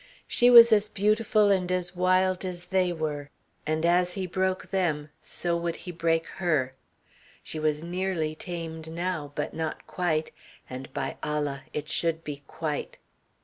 [0.27, 3.29] She was as beautiful and as wild as they were.
[3.67, 6.73] And as he broke them so would he break her.
[7.43, 10.31] She was nearly tamed now, but not quite,
[10.67, 11.61] and by Allah!
[11.71, 12.97] it should be quite!